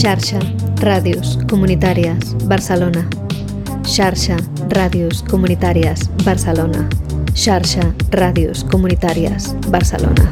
[0.00, 0.38] Xarxa,
[0.80, 3.02] Ràdios Comunitàries, Barcelona.
[3.84, 4.38] Xarxa,
[4.70, 6.88] Ràdios Comunitàries, Barcelona.
[7.34, 10.24] Xarxa, Ràdios Comunitàries, Barcelona.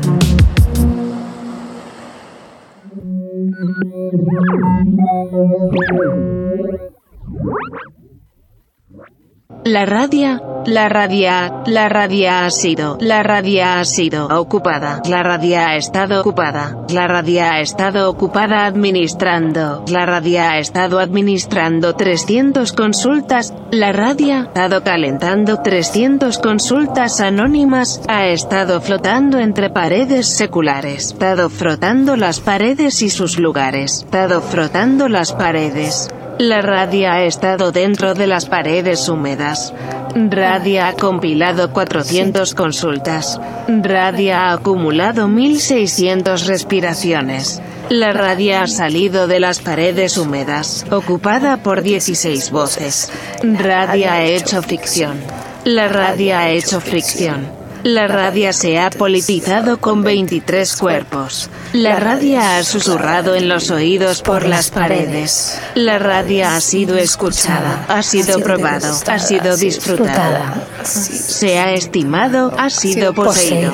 [9.69, 15.69] La radia, la radia, la radia ha sido, la radia ha sido ocupada, la radia
[15.69, 22.73] ha estado ocupada, la radia ha estado ocupada administrando, la radia ha estado administrando 300
[22.73, 31.11] consultas, la radia ha estado calentando 300 consultas anónimas, ha estado flotando entre paredes seculares,
[31.11, 36.09] ha estado frotando las paredes y sus lugares, ha estado frotando las paredes.
[36.39, 39.75] La radia ha estado dentro de las paredes húmedas.
[40.15, 43.41] Radia ha compilado 400 consultas.
[43.67, 47.61] Radia ha acumulado 1600 respiraciones.
[47.89, 53.11] La radia ha salido de las paredes húmedas, ocupada por 16 voces.
[53.43, 55.19] Radia ha hecho ficción.
[55.65, 57.58] La radia ha hecho fricción.
[57.85, 61.49] La radia se ha politizado con 23 cuerpos.
[61.73, 65.61] La radia ha susurrado en los oídos por las paredes.
[65.75, 70.55] La radia ha sido escuchada, ha sido probado, ha sido disfrutada.
[70.83, 73.73] Se ha estimado, ha sido poseído.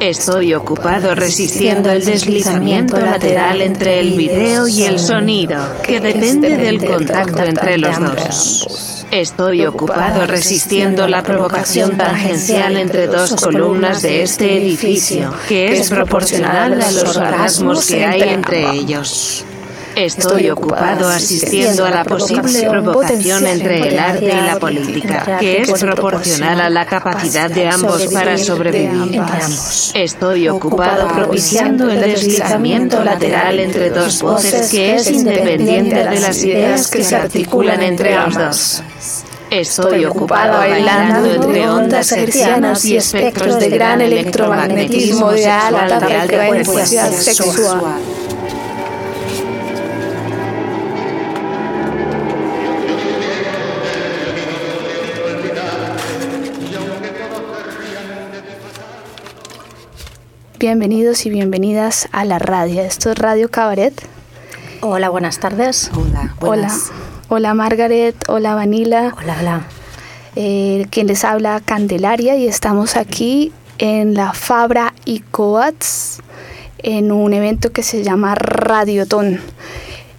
[0.00, 6.82] Estoy ocupado resistiendo el deslizamiento lateral entre el video y el sonido, que depende del
[6.82, 9.06] contacto entre los dos.
[9.10, 16.80] Estoy ocupado resistiendo la provocación tangencial entre dos columnas de este edificio, que es proporcional
[16.80, 19.44] a los orgasmos que hay entre ellos.
[20.00, 25.72] Estoy ocupado asistiendo a la posible provocación entre el arte y la política, que es
[25.72, 29.20] proporcional a la capacidad de ambos para sobrevivir.
[29.92, 36.88] Estoy ocupado propiciando el deslizamiento lateral entre dos voces que es independiente de las ideas
[36.88, 38.82] que se articulan entre los dos.
[39.50, 47.96] Estoy ocupado bailando entre ondas hercianas y espectros de gran electromagnetismo de alta frecuencia sexual.
[60.60, 62.82] Bienvenidos y bienvenidas a la radio.
[62.82, 63.94] Esto es Radio Cabaret.
[64.82, 65.90] Hola, buenas tardes.
[65.94, 66.70] Hola, Hola.
[67.30, 69.14] Hola Margaret, hola Vanila.
[69.16, 69.62] Hola, hola.
[70.36, 76.20] Eh, quien les habla Candelaria y estamos aquí en la Fabra y Coats
[76.76, 79.40] en un evento que se llama Radiotón.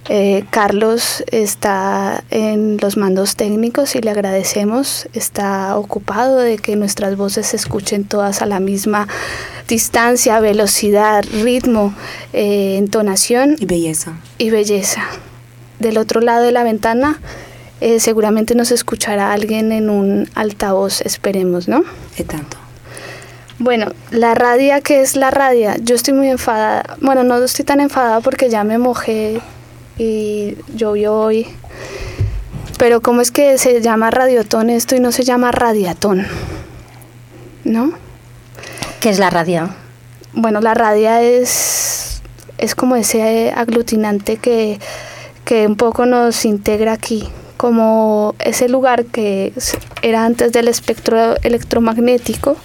[0.09, 5.07] Eh, Carlos está en los mandos técnicos y le agradecemos.
[5.13, 9.07] Está ocupado de que nuestras voces se escuchen todas a la misma
[9.67, 11.94] distancia, velocidad, ritmo,
[12.34, 14.13] eh, entonación Y belleza.
[14.38, 15.03] y belleza.
[15.79, 17.19] Del otro lado de la ventana
[17.79, 21.84] eh, seguramente nos escuchará alguien en un altavoz, esperemos, ¿no?
[22.16, 22.57] E tanto.
[23.57, 25.78] Bueno, la radia, ¿qué es la radia?
[25.78, 26.97] Yo estoy muy enfadada.
[27.01, 29.41] Bueno, no estoy tan enfadada porque ya me mojé
[30.01, 31.45] y llovió hoy.
[32.79, 36.25] Pero ¿cómo es que se llama radiotón esto y no se llama radiatón?
[37.63, 37.91] ¿No?
[39.00, 39.69] ¿Qué es la radio?
[40.34, 42.22] Bueno, la radia es,
[42.57, 44.79] es como ese aglutinante que,
[45.45, 49.53] que un poco nos integra aquí, como ese lugar que
[50.01, 52.57] era antes del espectro electromagnético.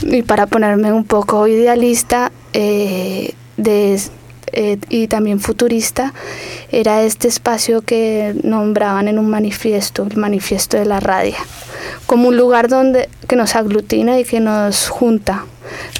[0.00, 4.00] Y para ponerme un poco idealista eh, de-
[4.52, 6.12] eh, y también futurista,
[6.70, 11.38] era este espacio que nombraban en un manifiesto, el manifiesto de la radia,
[12.06, 15.44] como un lugar donde, que nos aglutina y que nos junta.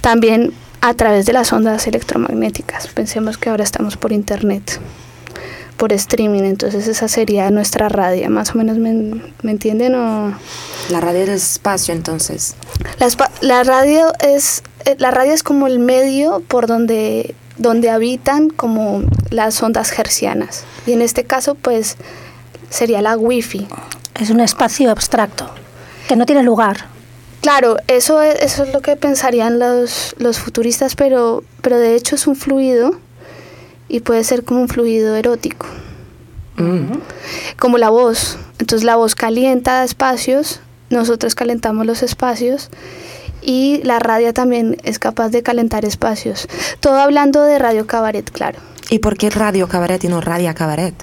[0.01, 2.87] También a través de las ondas electromagnéticas.
[2.89, 4.81] Pensemos que ahora estamos por internet,
[5.77, 8.31] por streaming, entonces esa sería nuestra radio.
[8.31, 8.93] Más o menos me,
[9.43, 10.35] ¿me entienden o...?
[10.91, 12.55] La radio del espacio, entonces.
[12.99, 13.09] La,
[13.41, 19.03] la radio es eh, la radio es como el medio por donde donde habitan como
[19.31, 21.97] las ondas hercianas y en este caso pues
[22.71, 23.67] sería la wifi
[24.15, 25.51] Es un espacio abstracto
[26.09, 26.87] que no tiene lugar.
[27.43, 32.15] claro eso es, eso es lo que pensarían los, los futuristas pero pero de hecho
[32.17, 32.99] es un fluido
[33.89, 35.67] y puede ser como un fluido erótico
[36.61, 36.99] Mm.
[37.57, 38.37] como la voz.
[38.59, 40.59] Entonces la voz calienta espacios,
[40.91, 42.69] nosotros calentamos los espacios
[43.43, 46.49] y la radio también es capaz de calentar espacios.
[46.81, 48.59] Todo hablando de Radio Cabaret, claro.
[48.91, 50.95] ¿Y por qué radio cabaret y no radia cabaret?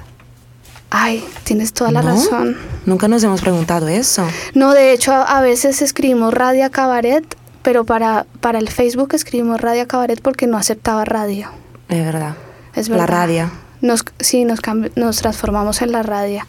[0.90, 2.10] Ay, tienes toda la ¿No?
[2.10, 2.58] razón.
[2.86, 4.26] Nunca nos hemos preguntado eso.
[4.54, 7.26] No, de hecho, a, veces escribimos Radio Cabaret
[7.66, 11.50] pero para, para el Facebook escribimos Radio Cabaret porque no aceptaba radio.
[11.90, 12.36] Es verdad.
[12.76, 13.16] Es La verdad.
[13.16, 13.52] radio.
[13.82, 14.60] Nos, sí, nos,
[14.96, 16.44] nos transformamos en la radio.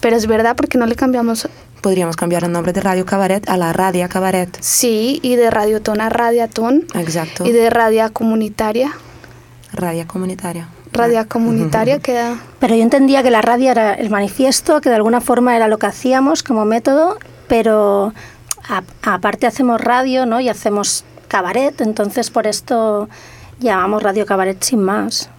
[0.00, 1.48] Pero es verdad porque no le cambiamos,
[1.80, 4.56] Podríamos cambiar el nombre de Radio Cabaret a la Radio Cabaret.
[4.60, 6.84] sí, y de radiotón a radiatón.
[6.94, 7.44] Exacto.
[7.46, 8.92] Y de radio comunitaria.
[9.72, 10.68] Radio comunitaria.
[10.92, 12.36] Radio comunitaria queda...
[12.58, 15.78] Pero yo entendía que la radio era el manifiesto, que de alguna forma era lo
[15.78, 18.12] que hacíamos como método, pero
[19.02, 20.40] aparte hacemos radio, ¿no?
[20.40, 23.08] Y hacemos cabaret, entonces por esto
[23.60, 25.30] llamamos radio cabaret sin más.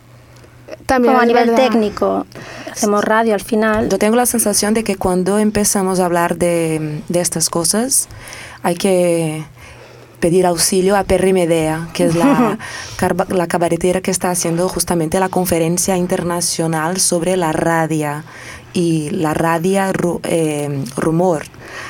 [0.86, 1.68] También Como a nivel verdad.
[1.69, 2.25] técnico,
[2.71, 3.89] hacemos radio al final.
[3.89, 8.07] Yo tengo la sensación de que cuando empezamos a hablar de, de estas cosas,
[8.63, 9.44] hay que
[10.19, 12.57] pedir auxilio a Perry Medea, que es la,
[13.30, 18.24] la cabaretera que está haciendo justamente la conferencia internacional sobre la radio
[18.74, 21.44] y la radio ru- eh, rumor.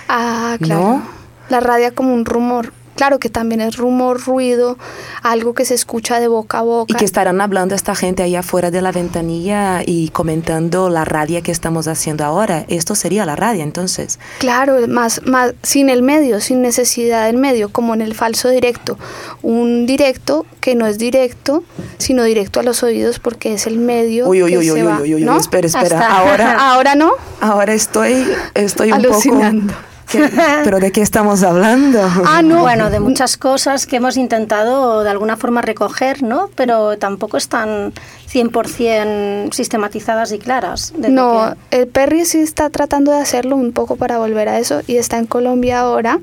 [0.08, 0.82] Ah, claro.
[0.82, 1.04] ¿No?
[1.50, 2.72] La radio como un rumor.
[3.00, 4.78] Claro que también es rumor, ruido,
[5.24, 6.92] algo que se escucha de boca a boca.
[6.94, 11.42] Y que estarán hablando esta gente ahí afuera de la ventanilla y comentando la radio
[11.42, 12.66] que estamos haciendo ahora.
[12.68, 14.20] Esto sería la radio entonces.
[14.40, 18.98] Claro, más, más sin el medio, sin necesidad del medio, como en el falso directo.
[19.44, 21.64] Un directo que no es directo,
[22.00, 24.28] sino directo a los oídos porque es el medio.
[24.28, 25.38] Uy, uy, que uy, se uy, va, uy, uy, uy, ¿no?
[25.38, 26.00] espera, espera.
[26.02, 27.12] Hasta- Ahora, Ahora no.
[27.40, 29.74] ahora estoy, estoy un Alucinando.
[29.74, 29.89] poco...
[30.12, 30.30] ¿Qué-
[30.64, 32.00] ¿Pero de qué estamos hablando?
[32.26, 32.62] Ah, no.
[32.62, 36.50] Bueno, de muchas cosas que hemos intentado de alguna forma recoger, ¿no?
[36.56, 37.94] Pero tampoco están
[38.28, 40.94] 100% sistematizadas y claras.
[40.98, 44.82] No, que- el Perry sí está tratando de hacerlo un poco para volver a eso
[44.88, 46.20] y está en Colombia ahora.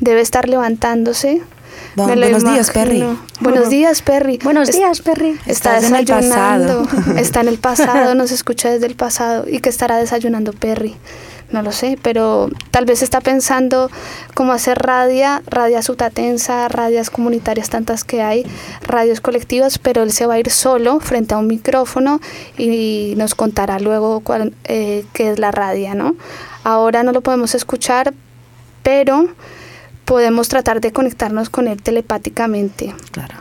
[0.00, 1.42] Debe estar levantándose.
[1.96, 3.04] Buenos días, Perry.
[3.40, 4.38] Buenos días, Perry.
[4.44, 5.38] Buenos Es- días, Perry.
[5.46, 6.84] Está Estás en el desayunando.
[6.84, 7.16] pasado.
[7.18, 9.46] Está en el pasado, nos escucha desde el pasado.
[9.48, 10.96] ¿Y qué estará desayunando Perry?
[11.52, 13.90] No lo sé, pero tal vez está pensando
[14.34, 18.46] cómo hacer radia, radia sutatensa, radias comunitarias tantas que hay,
[18.82, 22.20] radios colectivas, pero él se va a ir solo frente a un micrófono
[22.56, 26.14] y nos contará luego cuál, eh, qué es la radia, ¿no?
[26.62, 28.14] Ahora no lo podemos escuchar,
[28.84, 29.26] pero
[30.04, 32.94] podemos tratar de conectarnos con él telepáticamente.
[33.10, 33.34] Claro.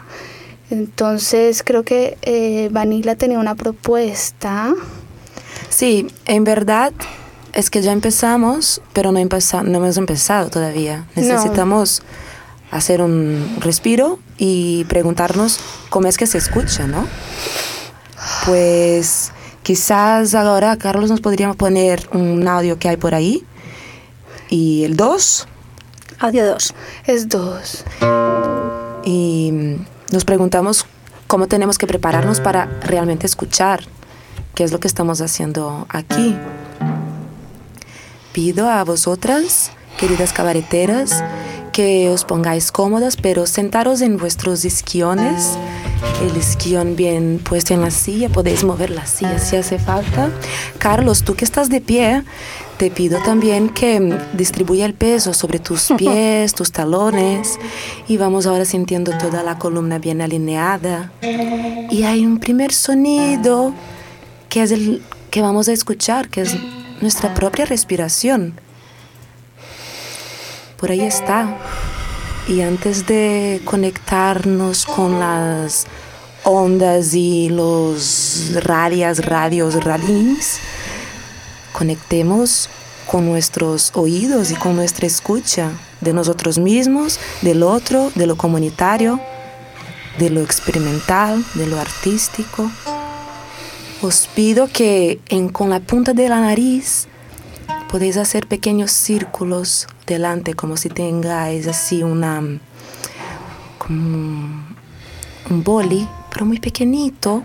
[0.71, 4.73] Entonces creo que eh, Vanilla tenía una propuesta.
[5.69, 6.93] Sí, en verdad
[7.53, 11.05] es que ya empezamos, pero no, empeza- no hemos empezado todavía.
[11.15, 11.21] No.
[11.21, 12.01] Necesitamos
[12.71, 15.59] hacer un respiro y preguntarnos
[15.89, 17.07] cómo es que se escucha, ¿no?
[18.45, 19.31] Pues
[19.63, 23.43] quizás ahora Carlos nos podría poner un audio que hay por ahí.
[24.49, 25.47] Y el 2.
[26.19, 26.73] Audio 2.
[27.05, 27.85] Es dos.
[29.05, 30.85] y mm, nos preguntamos
[31.27, 33.83] cómo tenemos que prepararnos para realmente escuchar
[34.55, 36.35] qué es lo que estamos haciendo aquí.
[38.41, 39.69] Pido a vosotras,
[39.99, 41.25] queridas cabareteras,
[41.73, 45.57] que os pongáis cómodas, pero sentaros en vuestros esquiones,
[46.21, 50.31] el esquión bien puesto en la silla, podéis mover la silla si hace falta.
[50.77, 52.23] Carlos, tú que estás de pie,
[52.77, 57.59] te pido también que mm, distribuya el peso sobre tus pies, tus talones,
[58.07, 61.11] y vamos ahora sintiendo toda la columna bien alineada.
[61.91, 63.73] Y hay un primer sonido
[64.47, 66.55] que es el que vamos a escuchar, que es
[67.01, 68.59] nuestra propia respiración.
[70.77, 71.57] Por ahí está.
[72.47, 75.85] Y antes de conectarnos con las
[76.43, 80.59] ondas y los radias, radios, radins,
[81.73, 82.69] conectemos
[83.05, 89.19] con nuestros oídos y con nuestra escucha de nosotros mismos, del otro, de lo comunitario,
[90.17, 92.71] de lo experimental, de lo artístico.
[94.01, 97.07] Os pido que en- con la punta de la nariz
[97.91, 102.41] podéis hacer pequeños círculos delante, como si tengáis así una
[103.77, 104.65] como un-
[105.49, 107.43] un boli, pero muy pequeñito,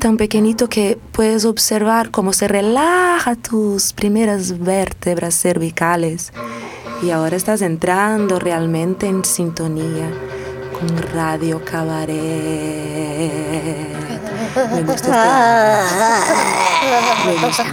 [0.00, 6.32] tan pequeñito que puedes observar cómo se relaja tus primeras vértebras cervicales.
[7.02, 10.10] Y ahora estás entrando realmente en sintonía
[10.78, 12.16] con Radio Cabaret.
[14.74, 15.76] Me gusta
[17.24, 17.64] este- gusta.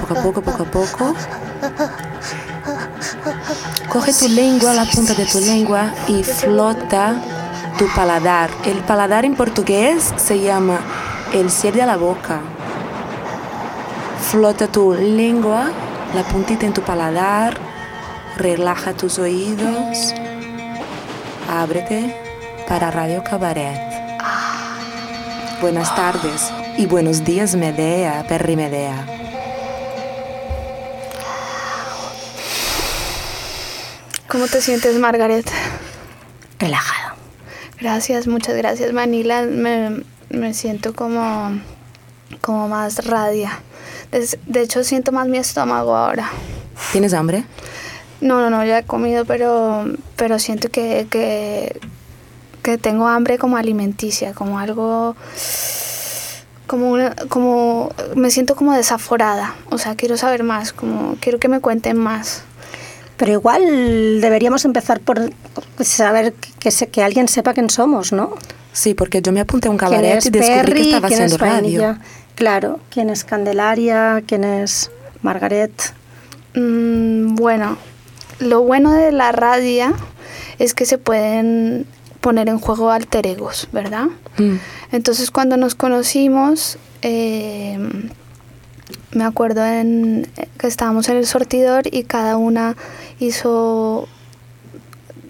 [0.00, 1.14] Poco a poco, poco a poco.
[3.88, 7.14] Coge tu lengua, la punta de tu lengua y flota
[7.78, 8.50] tu paladar.
[8.64, 10.78] El paladar en portugués se llama
[11.32, 12.40] el cierre de la boca.
[14.30, 15.70] Flota tu lengua,
[16.14, 17.56] la puntita en tu paladar,
[18.36, 20.14] relaja tus oídos,
[21.50, 22.14] ábrete
[22.68, 23.87] para Radio Cabaret.
[25.60, 29.04] Buenas tardes y buenos días, Medea, Perry Medea.
[34.28, 35.50] ¿Cómo te sientes, Margaret?
[36.60, 37.16] Relajada.
[37.80, 39.42] Gracias, muchas gracias, Manila.
[39.42, 41.60] Me, me siento como,
[42.40, 43.60] como más radia.
[44.12, 46.30] De, hecho, siento más mi estómago ahora.
[46.92, 47.44] ¿Tienes hambre?
[48.20, 51.80] No, no, no, ya he comido, pero, pero siento que, que,
[52.68, 55.16] que tengo hambre como alimenticia, como algo,
[56.66, 61.48] como una, como, me siento como desaforada, o sea, quiero saber más, como, quiero que
[61.48, 62.42] me cuenten más.
[63.16, 65.32] Pero igual deberíamos empezar por
[65.80, 68.34] saber que, se- que alguien sepa quién somos, ¿no?
[68.74, 70.74] Sí, porque yo me apunté a un ¿Quién cabaret y descubrí Perry?
[70.74, 71.98] que estaba ¿Quién haciendo es radio.
[72.34, 74.22] Claro, ¿quién es Candelaria?
[74.26, 74.90] ¿Quién es
[75.22, 75.72] Margaret?
[76.54, 77.78] Mm, bueno,
[78.40, 79.94] lo bueno de la radio
[80.58, 81.86] es que se pueden
[82.20, 84.06] poner en juego alter egos, ¿verdad?
[84.38, 84.56] Mm.
[84.92, 87.78] Entonces cuando nos conocimos, eh,
[89.12, 92.76] me acuerdo en, que estábamos en el sortidor y cada una
[93.18, 94.08] hizo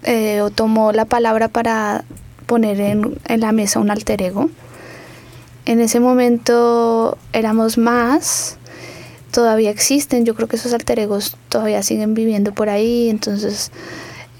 [0.03, 2.03] eh, o tomó la palabra para
[2.45, 4.49] poner en, en la mesa un alter ego.
[5.65, 8.57] En ese momento éramos más,
[9.31, 13.71] todavía existen, yo creo que esos alter egos todavía siguen viviendo por ahí, entonces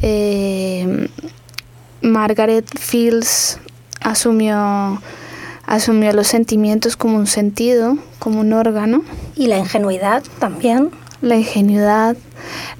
[0.01, 1.09] eh,
[2.01, 3.59] Margaret Fields
[4.01, 5.01] asumió,
[5.65, 9.03] asumió los sentimientos como un sentido, como un órgano,
[9.35, 10.91] Y la ingenuidad también.
[11.21, 12.15] la ingenuidad,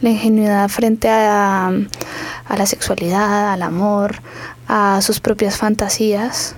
[0.01, 4.21] la ingenuidad frente a, a la sexualidad, al amor,
[4.67, 6.55] a sus propias fantasías.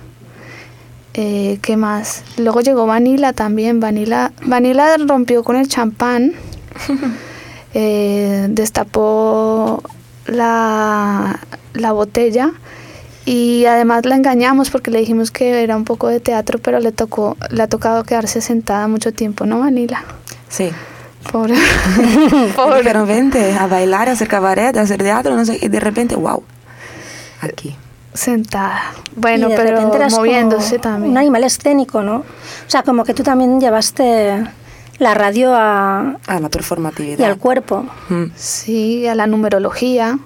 [1.14, 2.22] Eh, ¿Qué más?
[2.38, 3.80] Luego llegó Vanilla también.
[3.80, 6.32] Vanilla, Vanilla rompió con el champán,
[7.74, 9.82] eh, destapó
[10.26, 11.40] la,
[11.74, 12.52] la botella
[13.24, 16.92] y además la engañamos porque le dijimos que era un poco de teatro, pero le
[16.92, 20.02] tocó, le ha tocado quedarse sentada mucho tiempo, ¿no, Vanilla?
[20.48, 20.70] Sí.
[21.30, 21.54] Pobre.
[22.56, 22.78] Pobre.
[22.78, 26.16] dijeron, vente a bailar, a hacer cabaret, a hacer teatro, no sé, y de repente,
[26.16, 26.42] wow,
[27.40, 27.76] aquí.
[28.12, 28.92] Sentada.
[29.14, 31.12] Bueno, de pero repente moviéndose también.
[31.12, 32.16] Un animal escénico, ¿no?
[32.16, 32.24] O
[32.66, 34.44] sea, como que tú también llevaste
[35.02, 37.18] la radio a, A la performatividad.
[37.18, 37.86] y al cuerpo.
[38.08, 38.24] Mm.
[38.36, 40.18] Sí, a la numerología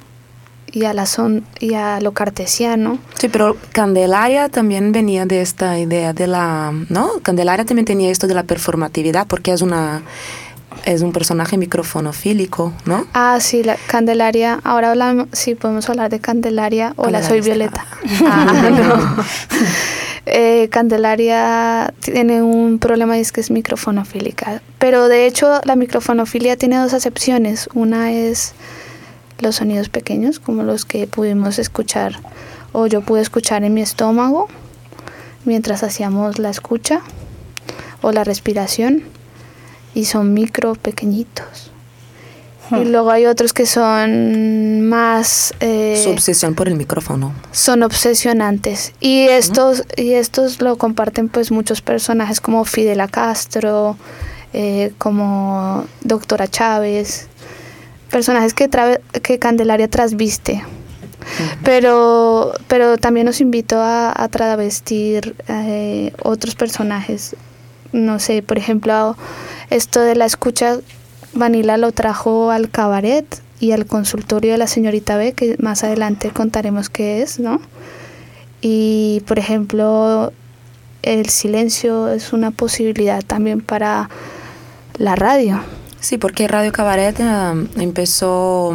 [0.72, 2.98] y a la son y a lo cartesiano.
[3.18, 7.08] Sí, pero Candelaria también venía de esta idea de la, ¿no?
[7.22, 10.02] Candelaria también tenía esto de la performatividad porque es una
[10.84, 13.06] es un personaje microfonofílico, ¿no?
[13.14, 14.60] Ah, sí, la Candelaria.
[14.62, 16.92] Ahora hablamos, sí, podemos hablar de Candelaria.
[16.96, 17.86] Hola, Candelaria soy está- Violeta.
[18.26, 18.70] Ah,
[19.16, 19.24] no.
[20.26, 24.60] Eh, Candelaria tiene un problema y es que es microfonofílica.
[24.78, 27.68] Pero de hecho, la microfonofilia tiene dos acepciones.
[27.74, 28.54] Una es
[29.38, 32.18] los sonidos pequeños, como los que pudimos escuchar,
[32.72, 34.48] o yo pude escuchar en mi estómago
[35.44, 37.02] mientras hacíamos la escucha
[38.02, 39.04] o la respiración,
[39.94, 41.70] y son micro pequeñitos.
[42.72, 45.54] Y luego hay otros que son más...
[45.60, 47.32] eh, Su obsesión por el micrófono.
[47.52, 48.92] son obsesionantes.
[49.00, 53.96] Y estos y estos lo comparten pues muchos personajes como Fidela Castro
[54.52, 57.28] eh, como Doctora Chávez.
[58.10, 60.62] Personajes que tra- que Candelaria trasviste.
[61.64, 67.36] Pero pero también nos invitó a, a travestir eh, otros personajes.
[67.92, 69.16] No sé por ejemplo
[69.70, 70.78] esto de la escucha
[71.36, 73.26] Vanilla lo trajo al cabaret
[73.60, 77.60] y al consultorio de la señorita B, que más adelante contaremos qué es, ¿no?
[78.60, 80.32] Y, por ejemplo,
[81.02, 84.10] el silencio es una posibilidad también para
[84.98, 85.60] la radio.
[86.00, 88.74] Sí, porque Radio Cabaret eh, empezó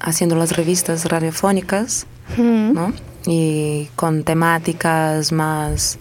[0.00, 2.06] haciendo las revistas radiofónicas.
[2.38, 2.92] ¿no?
[3.26, 5.98] Y con temáticas más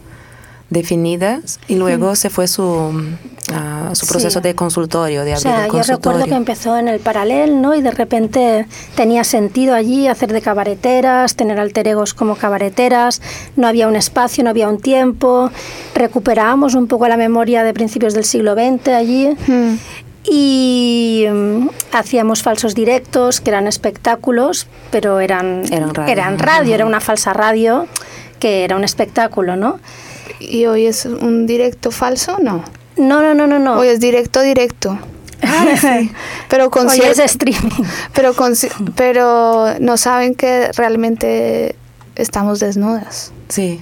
[0.73, 3.15] definidas y luego se fue su, mm,
[3.53, 4.43] a su proceso Sí.
[4.43, 6.25] de consultorio, de O abrir sea, el yo recuerdo consultorio.
[6.25, 7.75] que empezó en el paralel, ¿no?
[7.75, 13.21] Y de repente tenía sentido allí hacer de cabareteras, tener alter egos como cabareteras,
[13.55, 15.49] no había un espacio, no había un tiempo,
[15.95, 19.75] recuperábamos un poco la memoria de principios del siglo XX allí Mm.
[20.29, 26.11] y mm, hacíamos falsos directos, que eran espectáculos, pero eran, Eran radio.
[26.13, 27.87] eran radio, era una falsa radio
[28.39, 29.79] que era un espectáculo, ¿no?
[30.39, 32.37] ¿Y hoy es un directo falso?
[32.41, 32.63] No.
[32.97, 33.77] No, no, no, no, no.
[33.79, 34.97] Hoy es directo, directo.
[36.49, 37.83] Pero con Hoy cier- es streaming.
[38.13, 38.53] pero con
[38.95, 41.75] pero no saben que realmente
[42.15, 43.31] estamos desnudas.
[43.49, 43.81] Sí,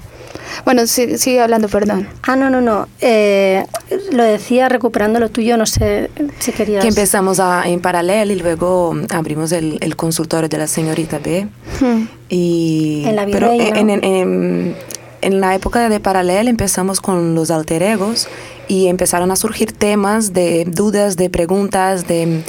[0.65, 2.07] Bueno, sí- sigue hablando, perdón.
[2.24, 2.88] Ah, no, no, no.
[3.01, 3.65] Eh,
[4.12, 6.81] lo decía recuperando lo tuyo, no sé si querías.
[6.81, 11.48] que empezamos a- en paralelo y luego abrimos el, el consultorio de la señorita B.
[11.79, 12.05] Hmm.
[12.29, 14.75] Y, En la pero en- en-
[15.22, 18.28] en la época de Paralel empezamos con los alter egos
[18.68, 22.44] y empezaron a surgir temas de dudas, de preguntas, de,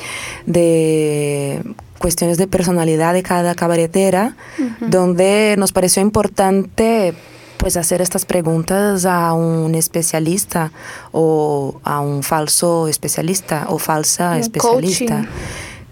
[0.47, 1.63] de
[1.99, 4.37] cuestiones de personalidad de cada cabaretera,
[4.81, 7.15] donde nos pareció importante
[7.57, 10.73] pues hacer estas preguntas a un especialista
[11.13, 15.27] o a un falso especialista o falsa especialista.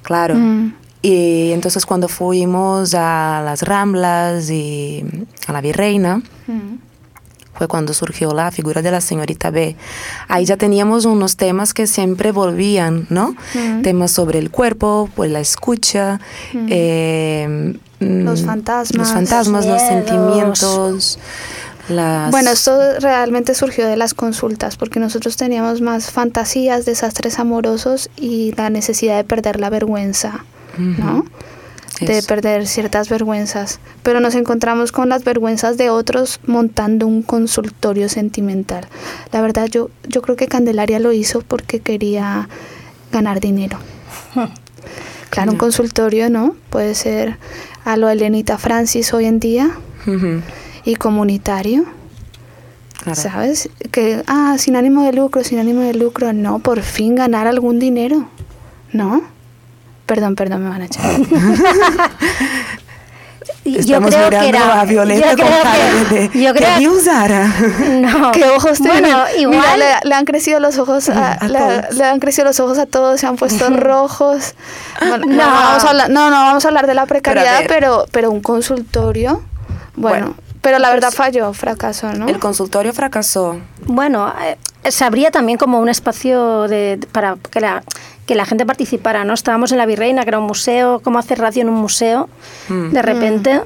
[0.03, 0.35] Claro.
[0.35, 0.75] Mm.
[1.03, 5.05] Y entonces cuando fuimos a las Ramblas y
[5.47, 6.23] a la Virreina,
[7.55, 9.77] fue cuando surgió la figura de la señorita B.
[10.29, 13.35] Ahí ya teníamos unos temas que siempre volvían, ¿no?
[13.83, 16.21] Temas sobre el cuerpo, pues la escucha,
[16.55, 21.19] eh, los fantasmas, los, fantasmas, los sentimientos.
[22.31, 28.53] Bueno, esto realmente surgió de las consultas, porque nosotros teníamos más fantasías, desastres amorosos y
[28.53, 30.45] la necesidad de perder la vergüenza,
[30.81, 31.25] ¿no?
[32.01, 33.79] De perder ciertas vergüenzas.
[34.03, 38.87] Pero nos encontramos con las vergüenzas de otros montando un consultorio sentimental.
[39.33, 42.49] La verdad, yo, yo creo que Candelaria lo hizo porque quería
[43.13, 43.79] ganar dinero.
[45.31, 46.57] Claro, un consultorio, ¿no?
[46.71, 47.37] Puede ser
[47.85, 49.71] a lo Elenita Francis hoy en día
[50.85, 51.85] y comunitario.
[53.15, 53.71] ¿Sabes?
[53.93, 56.33] Que, ah, sin ánimo de lucro, sin ánimo de lucro.
[56.33, 58.29] No, por fin ganar algún dinero.
[58.93, 59.23] ¿No?
[60.11, 61.05] Perdón, perdón, me van a echar.
[63.65, 65.73] Estamos yo creo que era, a Violeta con cara
[66.11, 67.47] de, yo creo, que usara.
[68.01, 68.33] No.
[68.33, 69.03] ¿Qué ojos tiene?
[69.03, 73.21] Bueno, igual le, han crecido los ojos a, le, han crecido los ojos a todos,
[73.21, 74.57] se han puesto rojos.
[75.01, 78.33] no, no, vamos a hablar, no, no, vamos a hablar de la precariedad, pero, pero,
[78.33, 79.45] un consultorio,
[79.95, 82.29] bueno pero la verdad falló, fracasó, ¿no?
[82.29, 83.59] El consultorio fracasó.
[83.87, 84.59] Bueno, eh,
[84.91, 87.83] se abría también como un espacio de, para que la,
[88.31, 89.35] que la gente participara, ¿no?
[89.35, 92.29] Estábamos en la Virreina, que era un museo, como hacer radio en un museo.
[92.69, 92.91] Mm.
[92.93, 93.63] De repente mm.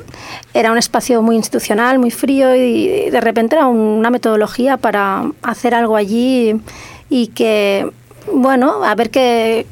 [0.54, 5.75] era un espacio muy institucional, muy frío y de repente era una metodología para hacer
[5.75, 6.62] algo allí
[7.11, 7.90] y que
[8.33, 9.66] bueno, a ver qué,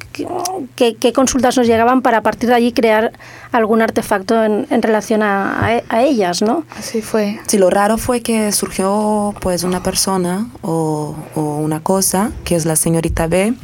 [0.76, 3.12] qué, consultas nos llegaban para a partir de allí crear
[3.50, 6.64] algún artefacto en, en relación a, a, ellas, ¿no?
[6.76, 7.40] Así fue.
[7.46, 12.66] Sí, lo raro fue que surgió pues una persona o, o una cosa, que es
[12.66, 13.54] la señorita B,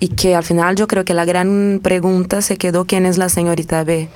[0.00, 3.28] y que al final yo creo que la gran pregunta se quedó quién es la
[3.28, 4.08] señorita B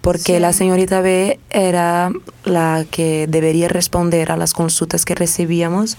[0.00, 2.10] porque la señorita B era
[2.44, 5.96] la que debería responder a las consultas que recibíamos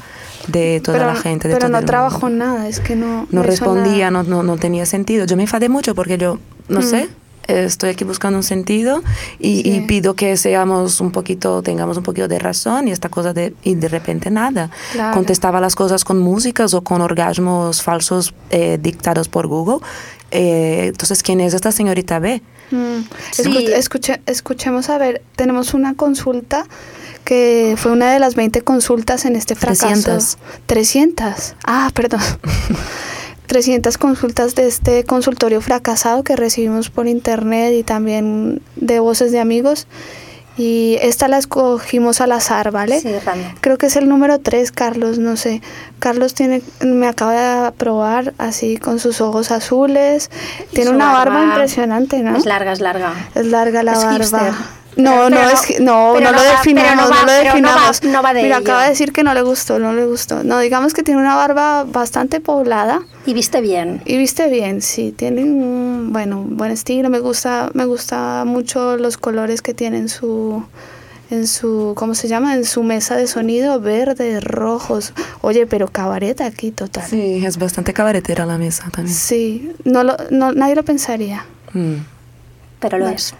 [0.47, 1.47] de toda la gente.
[1.47, 3.27] De pero no trabajó nada, es que no...
[3.29, 5.25] No, respondía, no, no, no, tenía sentido.
[5.25, 6.83] Yo me enfadé mucho porque yo, no mm.
[6.83, 7.09] sé,
[7.49, 9.01] estoy aquí buscando un sentido
[9.39, 13.53] y, pido que seamos un poquito, tengamos un poquito de razón y esta cosa de,
[13.63, 14.69] y de repente nada.
[15.13, 19.85] Contestaba las cosas con músicas o con orgasmos falsos eh, dictados por Google.
[20.31, 22.41] Eh, entonces, ¿quién es esta señorita B?
[22.71, 22.99] Mm.
[23.73, 26.65] Escuche, escuchemos a ver, tenemos una consulta
[27.23, 29.85] que fue una de las 20 consultas en este fracaso.
[29.85, 30.37] 300.
[30.65, 31.55] 300.
[31.65, 32.21] Ah, perdón.
[33.49, 39.39] 300 consultas de este consultorio fracasado que recibimos por internet y también de voces de
[39.39, 39.87] amigos.
[40.55, 42.99] Y esta la escogimos al azar, ¿vale?
[42.99, 43.09] Sí,
[43.61, 45.61] Creo que es el número 3, Carlos, no sé.
[45.97, 50.29] Carlos tiene, me acaba de probar así con sus ojos azules.
[50.71, 52.37] Tiene una barba, impresionante, ¿no?
[52.37, 53.13] Es larga, es larga.
[53.33, 54.53] Es larga la barba.
[54.95, 58.03] No, no, es no, no, lo definamos, no, lo definamos.
[58.03, 60.43] No va, de Mira, acaba de decir que no le gustó, no le gustó.
[60.43, 63.01] No, digamos que tiene una barba bastante poblada.
[63.25, 64.01] Y viste bien.
[64.05, 69.17] Y viste bien, sí, tiene un, bueno, buen estilo, me gusta, me gusta mucho los
[69.17, 70.63] colores que tiene en su
[71.29, 72.55] en su, ¿cómo se llama?
[72.55, 75.13] En su mesa de sonido, verdes, rojos.
[75.41, 77.07] Oye, pero cabaret aquí total.
[77.07, 79.15] Sí, es bastante cabaretera la mesa también.
[79.15, 81.45] Sí, no lo, no, nadie lo pensaría.
[81.73, 81.97] Mm.
[82.79, 83.35] Pero lo es.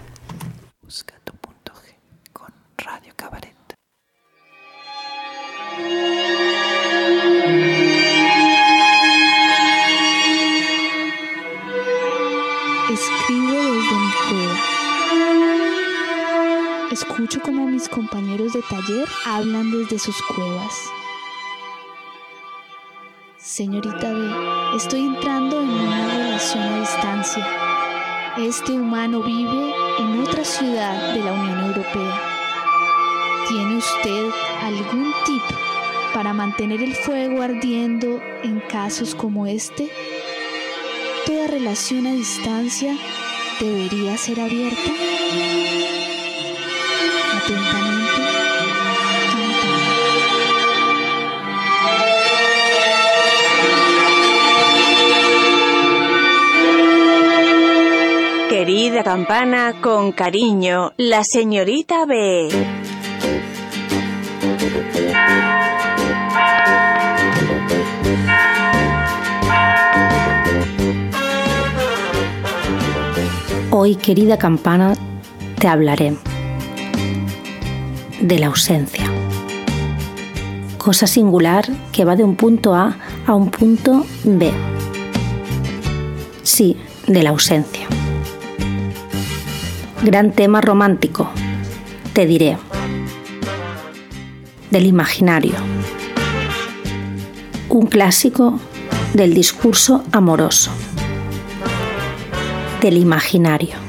[17.00, 20.74] Escucho como mis compañeros de taller hablan desde sus cuevas.
[23.38, 27.48] Señorita B, estoy entrando en una relación a distancia.
[28.38, 32.22] Este humano vive en otra ciudad de la Unión Europea.
[33.48, 34.30] ¿Tiene usted
[34.62, 35.58] algún tip
[36.14, 39.90] para mantener el fuego ardiendo en casos como este?
[41.26, 42.94] toda relación a distancia
[43.62, 45.19] debería ser abierta?
[58.50, 62.50] Querida campana, con cariño, la señorita B.
[73.72, 74.94] Hoy, querida campana,
[75.60, 76.14] te hablaré
[78.22, 79.10] de la ausencia.
[80.78, 84.52] Cosa singular que va de un punto A a un punto B.
[86.44, 86.78] Sí,
[87.08, 87.88] de la ausencia.
[90.04, 91.30] Gran tema romántico,
[92.14, 92.58] te diré.
[94.72, 95.56] Del imaginario.
[97.70, 98.60] Un clásico
[99.14, 100.72] del discurso amoroso.
[102.82, 103.89] Del imaginario.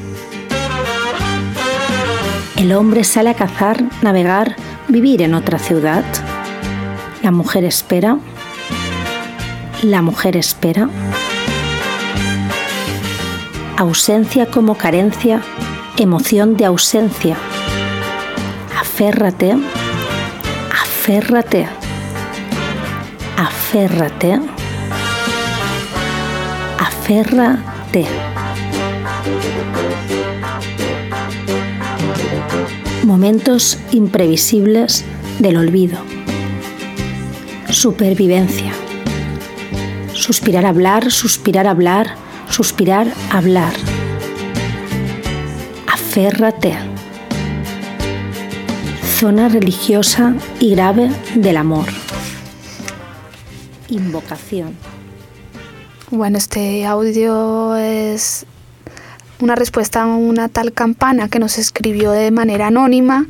[2.60, 4.54] El hombre sale a cazar, navegar,
[4.86, 6.04] vivir en otra ciudad.
[7.22, 8.18] La mujer espera.
[9.82, 10.90] La mujer espera.
[13.78, 15.40] Ausencia como carencia,
[15.96, 17.38] emoción de ausencia.
[18.78, 19.56] Aférrate,
[20.70, 21.66] aférrate,
[23.38, 24.38] aférrate,
[26.78, 28.06] aférrate.
[33.10, 35.04] Momentos imprevisibles
[35.40, 35.98] del olvido.
[37.68, 38.72] Supervivencia.
[40.12, 42.14] Suspirar, hablar, suspirar, hablar,
[42.48, 43.72] suspirar, hablar.
[45.88, 46.72] Aférrate.
[49.18, 51.86] Zona religiosa y grave del amor.
[53.88, 54.76] Invocación.
[56.12, 58.46] Bueno, este audio es
[59.40, 63.26] una respuesta a una tal campana que nos escribió de manera anónima.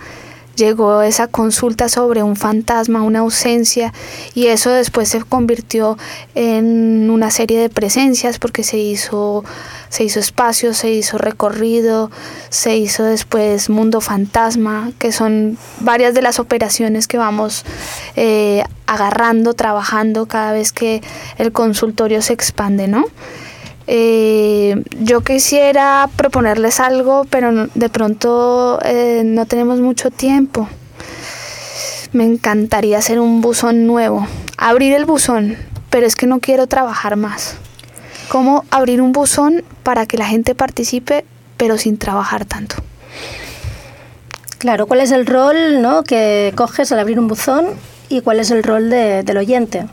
[0.57, 3.94] Llegó esa consulta sobre un fantasma, una ausencia,
[4.35, 5.96] y eso después se convirtió
[6.35, 9.42] en una serie de presencias porque se hizo,
[9.88, 12.11] se hizo espacio, se hizo recorrido,
[12.51, 17.64] se hizo después mundo fantasma, que son varias de las operaciones que vamos
[18.16, 21.01] eh, agarrando, trabajando cada vez que
[21.38, 23.07] el consultorio se expande, ¿no?
[23.87, 30.69] Eh, yo quisiera proponerles algo, pero de pronto eh, no tenemos mucho tiempo.
[32.12, 35.57] Me encantaría hacer un buzón nuevo, abrir el buzón,
[35.90, 37.57] pero es que no quiero trabajar más.
[38.29, 41.25] ¿Cómo abrir un buzón para que la gente participe,
[41.57, 42.77] pero sin trabajar tanto?
[44.59, 46.05] Claro, ¿cuál es el rol ¿no?
[46.05, 47.66] que coges al abrir un buzón
[48.09, 49.87] y cuál es el rol de, del oyente?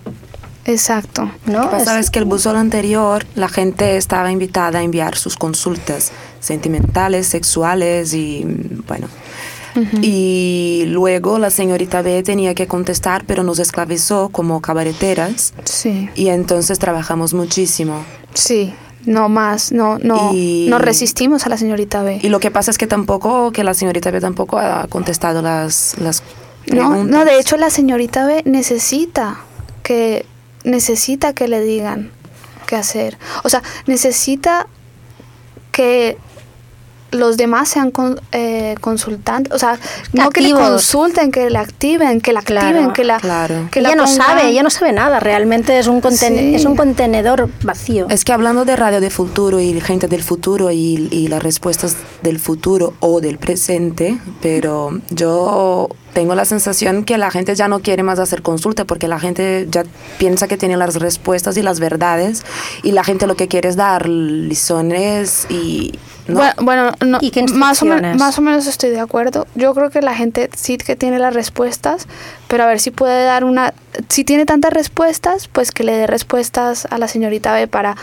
[0.67, 1.31] Exacto.
[1.45, 1.53] ¿no?
[1.63, 5.35] Lo que pasa es que el buzón anterior la gente estaba invitada a enviar sus
[5.37, 8.43] consultas sentimentales, sexuales y
[8.87, 9.07] bueno.
[9.75, 9.99] Uh -huh.
[10.01, 15.53] Y luego la señorita B tenía que contestar, pero nos esclavizó como cabareteras.
[15.65, 16.09] Sí.
[16.15, 18.03] Y entonces trabajamos muchísimo.
[18.33, 18.73] Sí.
[19.05, 22.19] No más, no, no, Y- no resistimos a la señorita B.
[22.21, 25.95] Y lo que pasa es que tampoco, que la señorita B tampoco ha contestado las,
[25.99, 26.21] las
[26.65, 27.05] No, preguntas.
[27.07, 29.37] no, de hecho la señorita B necesita
[29.83, 30.25] que
[30.67, 32.11] necesita que le digan
[32.67, 33.17] qué hacer.
[33.43, 34.67] O sea, necesita
[35.71, 36.17] que
[37.11, 39.79] los demás sean con- eh, consultantes, o sea,
[40.11, 43.69] no que le consulten, que la activen, que la Claro, activen, que la claro.
[43.71, 46.55] que la ella no sabe, ella no sabe nada, realmente es un, conten- Sí.
[46.55, 48.07] es un contenedor vacío.
[48.09, 51.95] Es que hablando de radio de futuro y gente del futuro y, y las respuestas
[52.23, 57.81] del futuro o del presente, pero yo tengo la sensación que la gente ya no
[57.81, 59.83] quiere más hacer consulta porque la gente ya
[60.17, 62.43] piensa que tiene las respuestas y las verdades
[62.81, 65.93] y la gente lo que quiere es dar lizones y...
[66.27, 66.37] ¿no?
[66.37, 69.45] Bueno, bueno, no, ¿Y qué más, o más o menos estoy de acuerdo.
[69.53, 72.07] Yo creo que la gente sí que tiene las respuestas,
[72.47, 73.75] pero a ver si puede dar una...
[74.09, 77.95] Si tiene tantas respuestas, pues que le dé respuestas a la señorita B para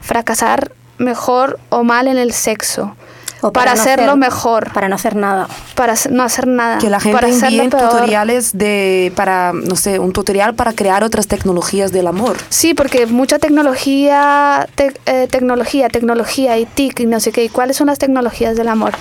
[0.00, 2.96] fracasar mejor o mal en el sexo.
[3.42, 4.72] O para, no hacerlo hacer- mejor.
[4.72, 5.48] Para no hacer nada.
[5.74, 6.78] Para no hacer nada.
[6.78, 11.26] que la gente para envíe tutoriales de para no sé un tutorial para crear otras
[11.26, 17.18] tecnologías del amor Sí, porque mucha tecnología, te- eh, tecnología, tecnología y TIC y no
[17.20, 17.44] sé qué.
[17.44, 18.92] ¿Y cuáles son las tecnologías del amor?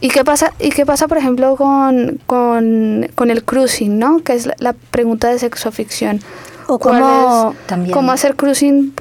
[0.00, 4.18] ¿Y qué pasa, y qué pasa por ejemplo, con, con, con el cruising, ¿no?
[4.22, 6.20] Que es la, la pregunta de sexoficción.
[6.66, 7.92] O ¿Cuál cómo- es- también.
[7.92, 8.94] cómo hacer cruising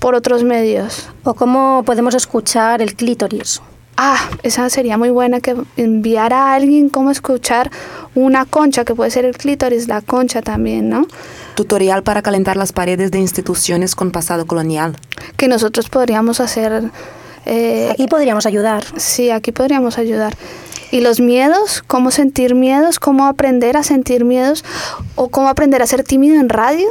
[0.00, 1.08] por otros medios.
[1.24, 3.60] O cómo podemos escuchar el clítoris.
[4.00, 7.68] Ah, esa sería muy buena que enviara a alguien cómo escuchar
[8.14, 11.06] una concha, que puede ser el clítoris, la concha también, ¿no?
[11.56, 14.94] tutorial para calentar las paredes de instituciones con pasado colonial
[15.36, 16.92] Que nosotros podríamos hacer...
[17.44, 18.84] eh, Aquí podríamos ayudar.
[18.96, 20.36] Sí, aquí podríamos ayudar.
[20.92, 24.64] Y los miedos, cómo sentir miedos, cómo aprender a sentir miedos
[25.16, 26.86] o cómo aprender a ser tímido en radio.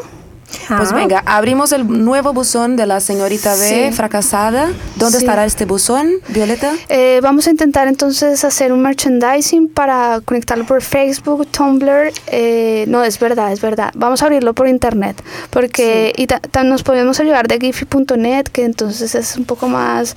[0.67, 0.95] Pues Ah.
[0.95, 3.95] venga, abrimos el nuevo buzón de la señorita B Sí.
[3.95, 4.69] fracasada.
[4.95, 5.25] ¿Dónde Sí.
[5.25, 6.73] estará este buzón, Violeta?
[6.89, 12.11] Eh, vamos a intentar entonces hacer un merchandising para conectarlo por Facebook, Tumblr.
[12.27, 13.91] eh, no, es verdad, es verdad.
[13.95, 15.21] Vamos a abrirlo por internet.
[15.49, 20.15] Porque y ta- ta- nos podemos ayudar de Giphy.net, que entonces es un poco más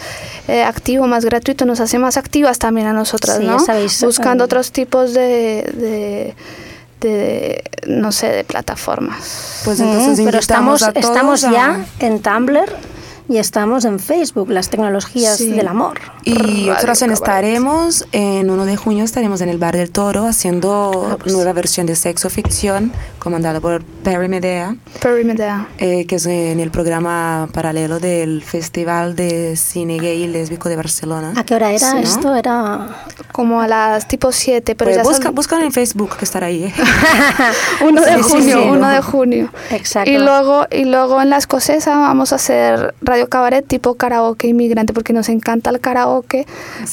[0.48, 3.58] eh, activo, más gratuito, nos hace más activas también a nosotras, ¿no?
[4.02, 6.34] Buscando otros tipos de, de,
[7.00, 9.62] de, no sé, de plataformas.
[9.64, 12.70] Pues Mm, pero estamos, a todos estamos a- ya en Tumblr
[13.30, 15.52] y estamos en Facebook, las tecnologías Sí.
[15.52, 16.00] del amor.
[16.24, 17.12] Y Radio otra ocasión Cabaret.
[17.12, 21.32] estaremos, en 1 de junio estaremos en el Bar del Toro haciendo Ah, pues.
[21.32, 25.68] nueva versión de Sexo Ficción, comandada por Perry Medea, Perry Medea.
[25.78, 30.74] eh, que es en el programa paralelo del Festival de Cine Gay y Lésbico de
[30.76, 31.32] Barcelona.
[31.36, 32.00] ¿A qué hora era Sí, ¿no?
[32.02, 32.34] esto?
[32.34, 32.88] Era
[33.32, 36.48] Como a las tipo 7, pero Pues ya busca, sal- búscalo en Facebook, que estará
[36.48, 36.64] ahí.
[36.64, 36.74] ¿eh?
[37.86, 38.68] 1 de Sí, junio, sí.
[38.68, 39.50] 1 de junio.
[39.70, 40.10] Exacto.
[40.10, 44.92] Y luego, y luego en la escocesa vamos a hacer radio cabaret tipo karaoke inmigrante
[44.92, 46.46] porque nos encanta el karaoke,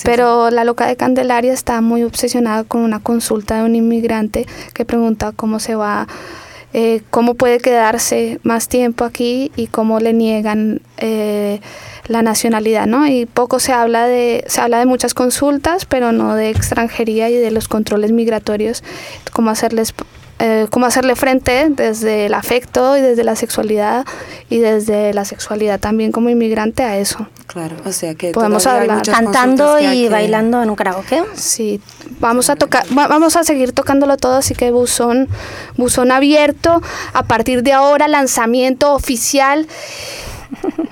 [0.03, 4.85] pero la loca de Candelaria está muy obsesionada con una consulta de un inmigrante que
[4.85, 6.07] pregunta cómo se va,
[6.73, 11.59] eh, cómo puede quedarse más tiempo aquí y cómo le niegan eh,
[12.07, 13.07] la nacionalidad, ¿no?
[13.07, 17.35] Y poco se habla de, se habla de muchas consultas, pero no de extranjería y
[17.35, 18.83] de los controles migratorios,
[19.31, 19.93] cómo hacerles
[20.39, 24.06] eh, cómo hacerle frente desde el afecto y desde la sexualidad
[24.50, 27.28] y desde la sexualidad también como inmigrante a eso.
[27.47, 29.02] Claro, o sea que Podemos hablar.
[29.04, 31.23] cantando y que- bailando en un karaoke.
[31.34, 31.82] Sí,
[32.19, 35.28] vamos a tocar, va- vamos a seguir tocándolo todo, así que buzón,
[35.78, 36.82] buzón abierto,
[37.13, 39.67] a partir de ahora lanzamiento oficial.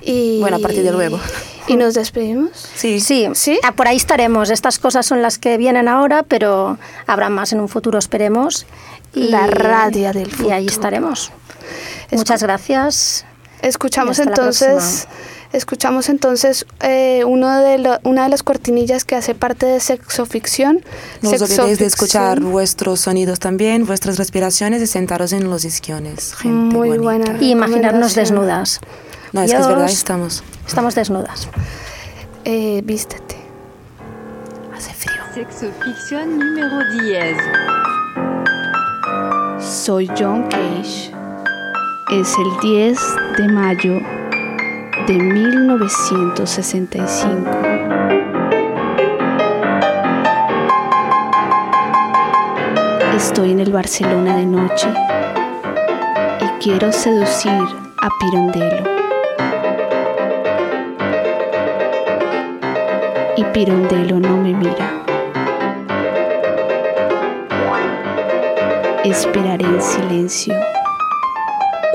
[0.02, 1.20] Y, Bueno, a partir de luego.
[1.68, 2.52] Y nos despedimos.
[2.76, 3.60] Sí, Sí, ¿Sí?
[3.64, 4.50] ah, por ahí estaremos.
[4.52, 6.78] Estas cosas son las que vienen ahora, pero
[7.08, 8.68] habrá más en un futuro, esperemos.
[9.16, 10.72] Y, La radio del Y ahí futuro.
[10.72, 11.32] estaremos.
[12.12, 13.26] Escu- Muchas gracias.
[13.62, 15.08] Escuchamos entonces,
[15.54, 20.84] escuchamos entonces eh, uno de lo- una de las cortinillas que hace parte de sexoficción.
[21.22, 22.52] No os olvidéis de escuchar Sexoficción.
[22.52, 26.36] vuestros sonidos también, vuestras respiraciones y sentaros en los isquiones.
[26.36, 27.04] Gente Muy bonita.
[27.32, 27.38] buena.
[27.44, 28.82] Y imaginarnos desnudas.
[29.32, 29.98] No, es que es verdad, Dios.
[29.98, 30.44] estamos.
[30.68, 31.48] Estamos desnudas.
[32.44, 33.36] Eh, vístete.
[34.78, 35.22] Hace frío.
[35.34, 37.38] Sexofiction numéro 10.
[39.66, 41.12] Soy John Cage.
[42.12, 43.00] Es el 10
[43.36, 44.00] de mayo
[45.08, 47.50] de 1965.
[53.16, 54.88] Estoy en el Barcelona de noche
[56.42, 58.84] y quiero seducir a Pirondello.
[63.36, 65.05] Y Pirondello no me mira.
[69.06, 70.60] Esperaré en silencio.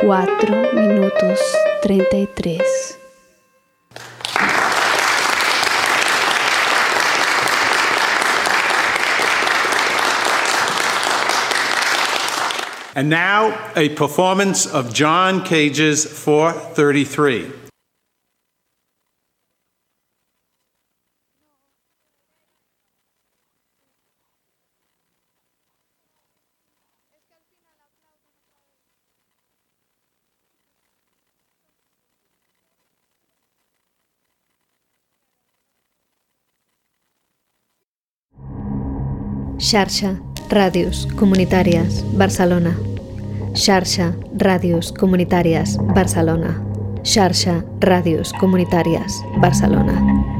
[0.00, 1.40] 4 minutos
[1.82, 2.60] 33.
[12.94, 17.69] And now, a performance of John Cage's 433.
[39.60, 40.16] Xarxa,
[40.48, 42.72] Ràdios Comunitàries, Barcelona.
[43.54, 46.56] Xarxa, Ràdios Comunitàries, Barcelona.
[47.04, 50.39] Xarxa, Ràdios Comunitàries, Barcelona.